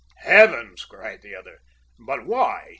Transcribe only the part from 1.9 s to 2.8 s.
"But why?